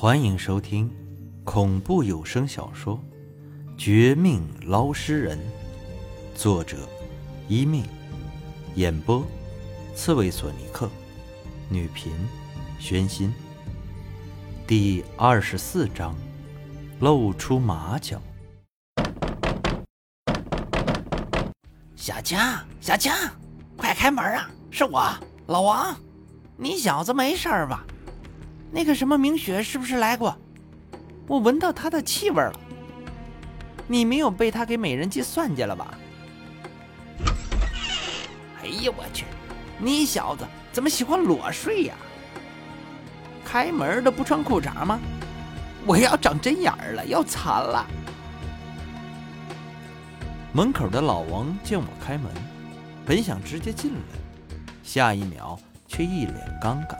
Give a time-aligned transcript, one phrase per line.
[0.00, 0.88] 欢迎收听
[1.42, 2.96] 恐怖有声小说
[3.76, 5.36] 《绝命捞尸人》，
[6.36, 6.88] 作者：
[7.48, 7.84] 一命，
[8.76, 9.26] 演播：
[9.96, 10.88] 刺猬索尼克，
[11.68, 12.12] 女频：
[12.78, 13.34] 宣心。
[14.68, 16.14] 第二十四章，
[17.00, 18.22] 露出马脚。
[21.96, 23.12] 小强，小强，
[23.76, 24.48] 快开门啊！
[24.70, 25.12] 是我，
[25.48, 25.92] 老王。
[26.56, 27.84] 你小子没事吧？
[28.70, 30.36] 那个什么明雪是不是来过？
[31.26, 32.60] 我闻到她的气味了。
[33.86, 35.94] 你没有被她给美人计算计了吧？
[38.62, 39.24] 哎呀，我去！
[39.78, 41.94] 你小子怎么喜欢裸睡呀？
[43.44, 45.00] 开门都不穿裤衩吗？
[45.86, 47.86] 我要长针眼儿了，要惨了！
[50.52, 52.30] 门口的老王见我开门，
[53.06, 54.00] 本想直接进来，
[54.82, 55.58] 下一秒。
[55.90, 56.98] 却一脸尴尬，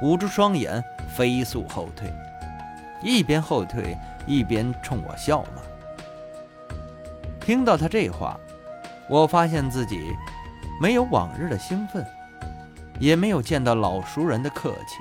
[0.00, 2.12] 捂住双眼，飞速后退，
[3.02, 5.62] 一边后退一边冲我笑骂。
[7.40, 8.38] 听到他这话，
[9.08, 10.00] 我发现自己
[10.80, 12.06] 没有往日的兴奋，
[13.00, 14.98] 也没有见到老熟人的客气，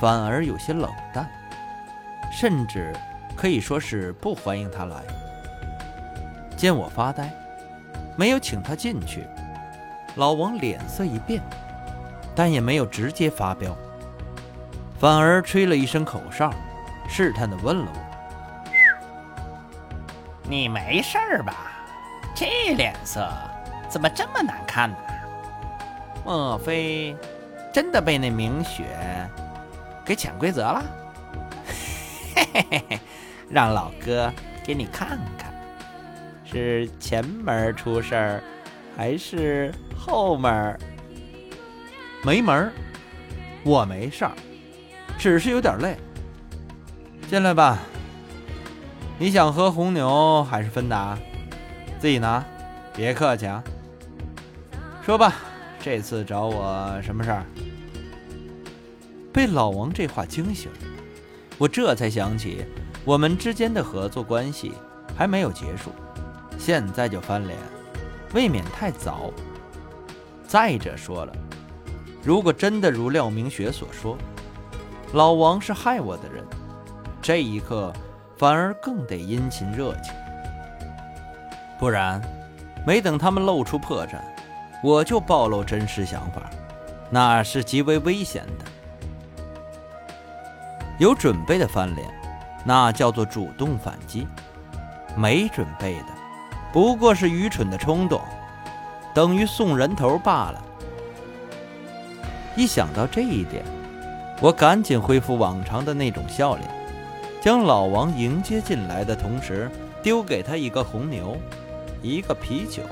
[0.00, 1.28] 反而有些冷淡，
[2.32, 2.94] 甚至
[3.36, 5.02] 可以说是不欢迎他来。
[6.56, 7.30] 见我发呆，
[8.16, 9.26] 没有请他进去，
[10.16, 11.42] 老王脸色一变。
[12.34, 13.76] 但也没有直接发飙，
[14.98, 16.52] 反而吹了一声口哨，
[17.08, 18.00] 试探的问了我
[20.48, 21.54] ：“你没事吧？
[22.34, 23.28] 这脸色
[23.88, 24.96] 怎么这么难看呢？
[26.24, 27.16] 莫非
[27.72, 28.84] 真的被那明雪
[30.04, 30.84] 给潜规则了？
[32.34, 33.00] 嘿嘿嘿嘿，
[33.48, 34.32] 让老哥
[34.64, 35.52] 给你看看，
[36.44, 38.42] 是前门出事儿，
[38.96, 40.78] 还是后门？”
[42.24, 42.72] 没门儿，
[43.62, 44.32] 我没事儿，
[45.18, 45.96] 只是有点累。
[47.28, 47.78] 进来吧。
[49.18, 51.18] 你想喝红牛还是芬达？
[51.98, 52.44] 自己拿，
[52.94, 53.62] 别客气啊。
[55.04, 55.34] 说吧，
[55.80, 57.44] 这次找我什么事儿？
[59.32, 60.70] 被老王这话惊醒，
[61.58, 62.64] 我这才想起
[63.04, 64.72] 我们之间的合作关系
[65.16, 65.90] 还没有结束，
[66.56, 67.58] 现在就翻脸，
[68.34, 69.32] 未免太早。
[70.46, 71.32] 再者说了。
[72.22, 74.16] 如果真的如廖明雪所说，
[75.14, 76.44] 老王是害我的人，
[77.22, 77.90] 这一刻
[78.36, 80.12] 反而更得殷勤热情。
[81.78, 82.20] 不然，
[82.86, 84.16] 没等他们露出破绽，
[84.82, 86.42] 我就暴露真实想法，
[87.08, 88.64] 那是极为危险的。
[90.98, 92.06] 有准备的翻脸，
[92.64, 94.26] 那叫做主动反击；
[95.16, 96.06] 没准备的，
[96.70, 98.20] 不过是愚蠢的冲动，
[99.14, 100.62] 等于送人头罢了。
[102.56, 103.64] 一想到这一点，
[104.40, 106.68] 我赶紧恢复往常的那种笑脸，
[107.40, 109.68] 将老王迎接进来的同时，
[110.00, 111.36] 丢给他一个红牛，
[112.02, 112.82] 一个啤酒，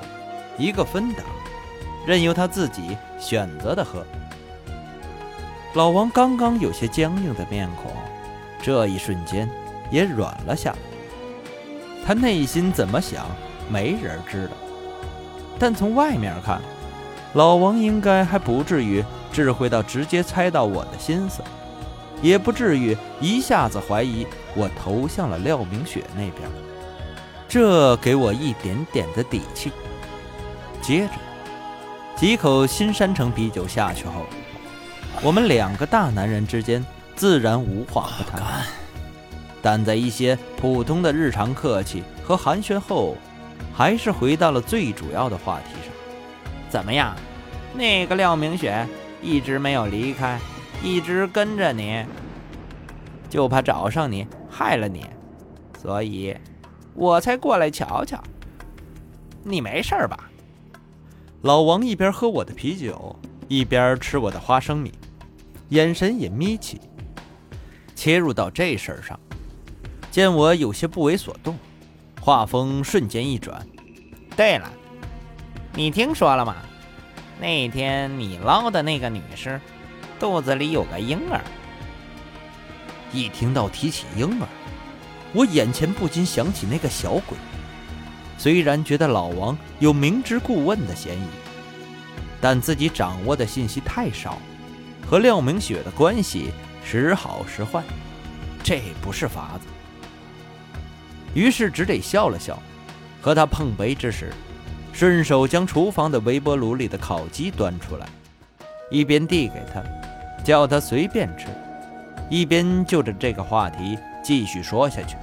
[0.58, 1.22] 一个芬达，
[2.04, 4.04] 任由他自己选择的喝。
[5.74, 7.92] 老王刚刚有些僵硬的面孔，
[8.60, 9.48] 这一瞬间
[9.90, 10.78] 也软了下来。
[12.04, 13.24] 他内心怎么想，
[13.70, 14.52] 没人知道，
[15.60, 16.60] 但从外面看，
[17.34, 19.04] 老王应该还不至于。
[19.36, 21.42] 智慧到直接猜到我的心思，
[22.22, 26.48] 也不至于一下子怀疑我投向了廖明雪那边，
[27.46, 29.70] 这给我一点点的底气。
[30.80, 31.12] 接着，
[32.16, 34.24] 几口新山城啤酒下去后，
[35.20, 36.82] 我们两个大男人之间
[37.14, 38.42] 自然无话不谈，
[39.60, 43.18] 但在一些普通的日常客气和寒暄后，
[43.74, 45.92] 还是回到了最主要的话题上。
[46.70, 47.14] 怎么样，
[47.74, 48.88] 那个廖明雪？
[49.26, 50.38] 一直没有离开，
[50.84, 52.06] 一直跟着你，
[53.28, 55.04] 就怕找上你害了你，
[55.82, 56.36] 所以
[56.94, 58.22] 我才过来瞧瞧。
[59.42, 60.30] 你没事吧？
[61.42, 63.16] 老王一边喝我的啤酒，
[63.48, 64.92] 一边吃我的花生米，
[65.70, 66.80] 眼神也眯起。
[67.96, 69.18] 切入到这事儿上，
[70.08, 71.58] 见我有些不为所动，
[72.20, 73.66] 话锋瞬间一转。
[74.36, 74.70] 对了，
[75.74, 76.54] 你听说了吗？
[77.38, 79.60] 那天你捞的那个女士，
[80.18, 81.40] 肚子里有个婴儿。
[83.12, 84.48] 一听到提起婴儿，
[85.32, 87.36] 我眼前不禁想起那个小鬼。
[88.38, 91.26] 虽然觉得老王有明知故问的嫌疑，
[92.40, 94.38] 但自己掌握的信息太少，
[95.06, 96.50] 和廖明雪的关系
[96.84, 97.82] 时好时坏，
[98.62, 99.66] 这不是法子。
[101.34, 102.62] 于是只得笑了笑，
[103.20, 104.32] 和他碰杯之时。
[104.96, 108.06] 顺手将厨房的微波炉里的烤鸡端出来，
[108.90, 109.82] 一边递给他，
[110.42, 111.48] 叫他随便吃。
[112.30, 115.18] 一边就着这个话题继续说下去。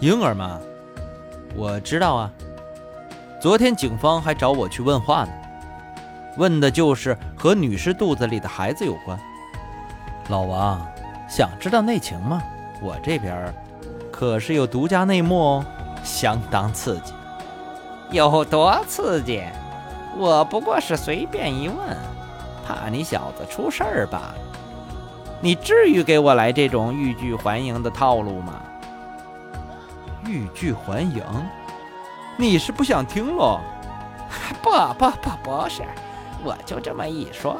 [0.00, 0.60] 婴儿吗？
[1.56, 2.30] 我知道啊。
[3.40, 5.32] 昨天警方还找我去问话呢，
[6.36, 9.18] 问的就是和女尸肚子里的孩子有关。
[10.28, 10.86] 老王，
[11.26, 12.42] 想知道内情吗？
[12.82, 13.50] 我这边
[14.12, 15.64] 可是有独家内幕哦，
[16.02, 17.14] 相当刺激。
[18.10, 19.42] 有多刺激？
[20.16, 21.76] 我不过是随便一问，
[22.64, 24.34] 怕你小子出事儿罢了。
[25.40, 28.62] 你至于给我来这种欲拒还迎的套路吗？
[30.26, 31.22] 欲拒还迎？
[32.36, 33.60] 你是不想听喽？
[34.62, 35.82] 不不不，不是，
[36.42, 37.58] 我就这么一说，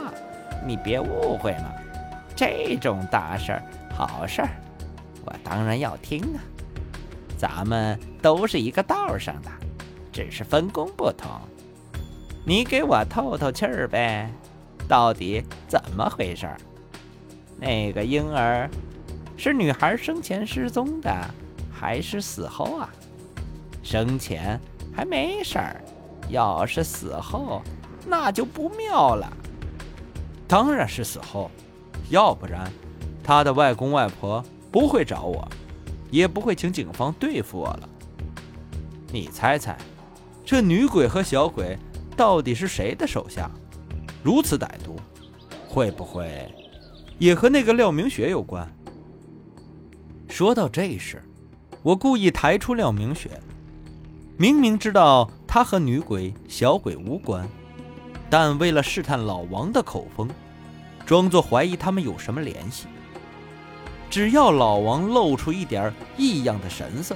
[0.65, 1.73] 你别误会嘛。
[2.37, 3.63] 这种大事儿、
[3.97, 4.51] 好事儿，
[5.25, 6.39] 我当然要听啊。
[7.37, 9.51] 咱们都是一个道上的，
[10.15, 11.29] 只是分工不同。
[12.47, 14.31] 你给我透透气儿呗，
[14.87, 16.49] 到底怎么回事？
[17.59, 18.71] 那个婴儿
[19.37, 21.13] 是女孩生前失踪的，
[21.73, 22.89] 还是死后啊？
[23.83, 24.61] 生前
[24.95, 25.83] 还没事儿，
[26.29, 27.61] 要是死后，
[28.07, 29.31] 那就不妙了。
[30.47, 31.51] 当然是死后。
[32.11, 32.71] 要不然，
[33.25, 35.49] 他的外公外婆不会找我，
[36.11, 37.89] 也不会请警方对付我了。
[39.11, 39.77] 你猜猜，
[40.45, 41.79] 这女鬼和小鬼
[42.17, 43.51] 到底是谁的手下？
[44.23, 44.97] 如此歹毒，
[45.67, 46.55] 会不会
[47.19, 48.71] 也和那个廖明雪有关？
[50.29, 51.23] 说到这事，
[51.83, 53.31] 我故意抬出廖明雪，
[54.37, 57.49] 明明知道他和女鬼、小鬼无关，
[58.29, 60.29] 但为了试探老王的口风。
[61.07, 62.87] 装作怀疑他们有什么联系，
[64.09, 67.15] 只要老王露出一点异样的神色，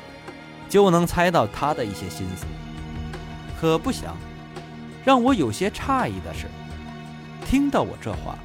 [0.68, 2.44] 就能猜到他的一些心思。
[3.60, 4.16] 可不想，
[5.04, 6.46] 让我有些诧异的是，
[7.44, 8.36] 听到我这话，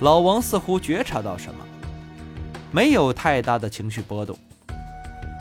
[0.00, 1.64] 老王似乎觉察到什么，
[2.72, 4.36] 没有太大的情绪波动，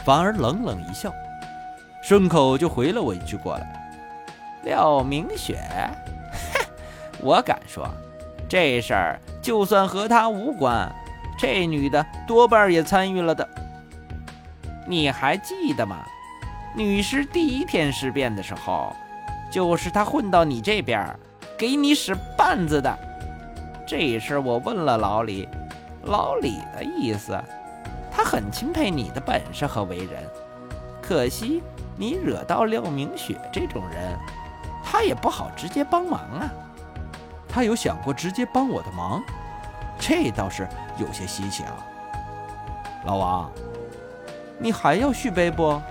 [0.06, 1.12] 反而冷冷一笑，
[2.03, 3.92] 顺口就回了我一句过来
[4.63, 5.59] ：“廖明雪，
[6.53, 6.65] 哼，
[7.21, 7.89] 我敢说。”
[8.48, 10.94] 这事儿就算和他无关，
[11.39, 13.48] 这女的多半也参与了的。
[14.86, 16.06] 你还记得吗？
[16.73, 18.95] 女尸第一天尸变的时候，
[19.51, 21.13] 就是她混到你这边，
[21.57, 22.97] 给你使绊子的。
[23.85, 25.50] 这事我问了老李，
[26.03, 27.38] 老李的意思，
[28.09, 30.23] 他很钦佩你的本事和为人，
[31.01, 31.62] 可惜
[31.97, 34.17] 你惹到廖明雪这种人，
[34.81, 36.50] 他也不好直接帮忙啊。
[37.50, 39.21] 他有想过直接帮我的忙，
[40.00, 40.65] 这倒是
[40.97, 41.85] 有些稀奇啊。
[43.06, 43.51] 老王，
[44.57, 45.81] 你还要续杯不？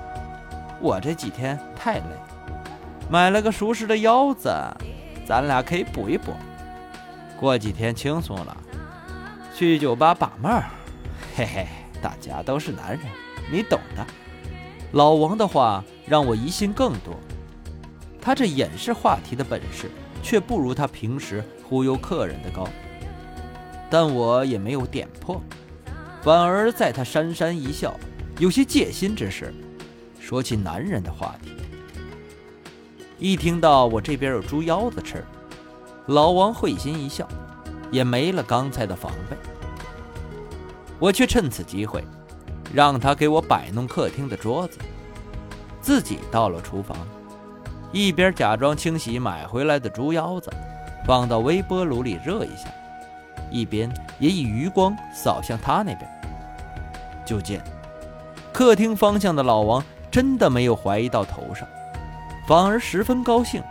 [0.80, 2.04] 我这几天太累，
[3.08, 4.50] 买了个熟食的腰子，
[5.26, 6.32] 咱俩可以补一补。
[7.38, 8.56] 过几天轻松了，
[9.54, 10.64] 去酒吧把妹儿。
[11.36, 11.66] 嘿嘿，
[12.02, 13.00] 大家都是男人，
[13.52, 14.06] 你懂的。
[14.92, 17.14] 老王的话让我疑心更多，
[18.20, 19.90] 他这掩饰话题的本事。
[20.22, 22.68] 却不如他平时忽悠客人的高，
[23.88, 25.40] 但我也没有点破，
[26.20, 27.98] 反而在他讪讪一笑、
[28.38, 29.50] 有些戒心之时，
[30.30, 31.50] 说起男人的话题。
[33.18, 35.24] 一听到我这边有猪腰子吃，
[36.06, 37.26] 老王会心一笑，
[37.90, 39.36] 也没了刚才的防备。
[41.00, 42.04] 我却趁此机会，
[42.72, 44.78] 让他给我摆弄客厅的桌子，
[45.80, 46.96] 自己到了厨房。
[47.90, 50.48] 一边假装清洗买回来的猪腰子，
[51.04, 52.72] 放到微波炉里热一下，
[53.50, 56.08] 一边也以余光扫向他那边。
[57.26, 57.60] 就见
[58.52, 61.68] 客厅方向的老王真的没有怀疑到头上，
[62.46, 63.62] 反而十分高兴，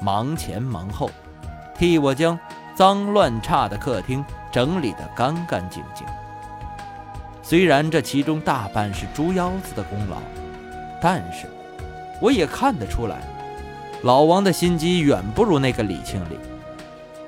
[0.00, 1.10] 忙前忙后，
[1.76, 2.38] 替我将
[2.74, 6.06] 脏乱差的客厅整理得干干净净。
[7.42, 10.16] 虽然这其中大半是猪腰子的功劳，
[11.00, 11.46] 但是
[12.20, 13.18] 我也看得出来。
[14.02, 16.38] 老王的心机远不如那个李庆利。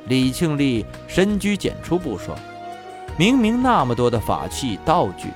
[0.06, 2.36] 李庆利深居简出不说，
[3.16, 5.28] 明明那么多的法器道具，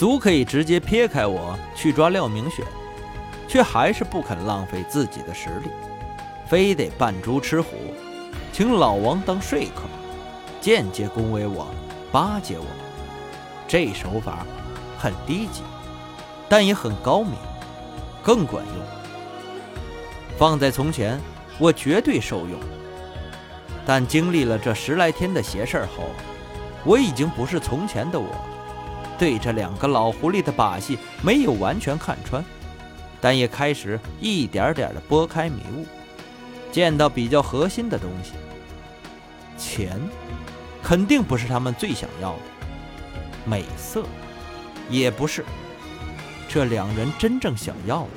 [0.00, 2.64] 足可以直接撇开我去抓廖明雪，
[3.46, 5.68] 却还是不肯浪费自己的实力，
[6.46, 7.76] 非得扮猪吃虎，
[8.50, 9.82] 请老王当说客，
[10.58, 11.66] 间接恭维我，
[12.10, 12.64] 巴结我。
[13.68, 14.46] 这手法
[14.98, 15.60] 很低级，
[16.48, 17.34] 但也很高明，
[18.22, 18.76] 更管用。
[20.38, 21.20] 放在从前，
[21.58, 22.58] 我绝对受用。
[23.84, 26.04] 但经历了这十来天的邪事后，
[26.86, 28.26] 我已经不是从前的我。
[29.20, 32.42] 对这两个老狐狸的把戏没有完全看穿，
[33.20, 35.84] 但也开始一点点的拨开迷雾，
[36.72, 38.32] 见到比较核心的东西。
[39.58, 40.00] 钱，
[40.82, 42.38] 肯定不是他们最想要的。
[43.44, 44.06] 美色，
[44.88, 45.44] 也不是。
[46.48, 48.08] 这两人真正想要的，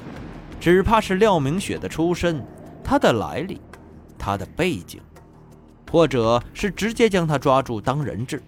[0.61, 2.41] 只怕是廖明雪的出身，
[2.81, 3.59] 她的来历，
[4.17, 5.01] 她的背景，
[5.91, 8.41] 或者是直接将她抓住当人质，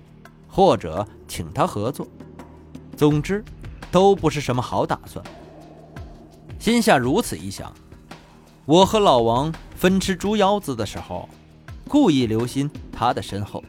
[0.48, 2.08] 或者请她合作。
[2.96, 3.44] 总之，
[3.92, 5.24] 都不是什么好打算。
[6.60, 7.72] 心下如此一想，
[8.66, 11.28] 我和老王分吃猪腰子的时候，
[11.88, 13.64] 故意留心他的身后，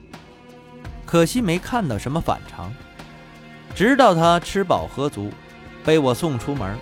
[1.05, 2.73] 可惜没看到什么反常。
[3.75, 5.31] 直到他吃饱喝足，
[5.85, 6.79] 被我送出门，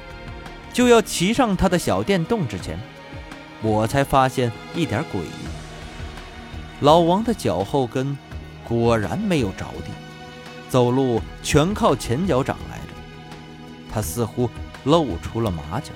[0.73, 2.79] 就要骑上他的小电动之前，
[3.63, 6.83] 我才发现一点诡异。
[6.83, 8.17] 老王的脚后跟
[8.69, 9.91] 果然没有着地，
[10.75, 12.85] 走路全靠前脚掌来着。
[13.93, 14.51] 他似乎
[14.83, 15.93] 露出了马脚，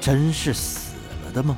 [0.00, 0.94] 真是死
[1.24, 1.56] 了的吗？